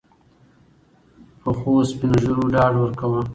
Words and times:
پخوسپین 1.41 2.11
ږیرو 2.23 2.45
ډاډ 2.53 2.73
ورکاوه. 2.77 3.21